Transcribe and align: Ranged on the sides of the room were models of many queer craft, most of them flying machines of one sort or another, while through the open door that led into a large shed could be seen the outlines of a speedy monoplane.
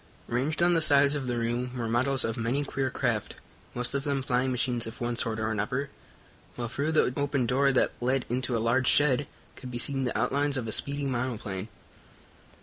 Ranged 0.27 0.63
on 0.63 0.73
the 0.73 0.81
sides 0.81 1.13
of 1.13 1.27
the 1.27 1.37
room 1.37 1.77
were 1.77 1.87
models 1.87 2.25
of 2.25 2.35
many 2.35 2.65
queer 2.65 2.89
craft, 2.89 3.35
most 3.75 3.93
of 3.93 4.03
them 4.03 4.23
flying 4.23 4.49
machines 4.49 4.87
of 4.87 4.99
one 4.99 5.15
sort 5.15 5.39
or 5.39 5.51
another, 5.51 5.91
while 6.55 6.67
through 6.67 6.93
the 6.93 7.13
open 7.15 7.45
door 7.45 7.71
that 7.71 7.91
led 8.01 8.25
into 8.27 8.57
a 8.57 8.57
large 8.57 8.87
shed 8.87 9.27
could 9.55 9.69
be 9.69 9.77
seen 9.77 10.03
the 10.05 10.17
outlines 10.17 10.57
of 10.57 10.67
a 10.67 10.71
speedy 10.71 11.03
monoplane. 11.05 11.67